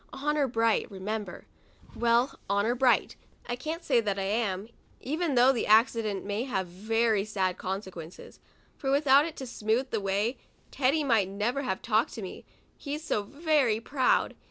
Honor 0.11 0.47
bright, 0.47 0.89
remember. 0.89 1.45
Well, 1.95 2.39
honor 2.49 2.73
bright, 2.73 3.15
I 3.45 3.55
can't 3.55 3.83
say 3.83 4.01
that 4.01 4.17
I 4.17 4.23
am, 4.23 4.67
even 4.99 5.35
though 5.35 5.51
the 5.51 5.67
accident 5.67 6.25
may 6.25 6.45
have 6.45 6.65
very 6.65 7.23
sad 7.23 7.59
consequences, 7.59 8.39
for 8.75 8.89
without 8.89 9.25
it 9.27 9.35
to 9.35 9.45
smoothe 9.45 9.91
the 9.91 10.01
way, 10.01 10.39
Teddy 10.71 11.03
might 11.03 11.29
never 11.29 11.61
have 11.61 11.83
talked 11.83 12.13
to 12.15 12.23
me, 12.23 12.45
he's 12.75 13.03
so 13.03 13.21
very 13.21 13.79
proud. 13.79 14.33